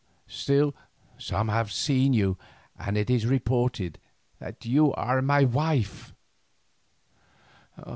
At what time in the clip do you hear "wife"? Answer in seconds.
5.43-6.15